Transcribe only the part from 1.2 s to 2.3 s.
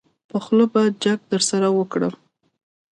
درسره وکړم.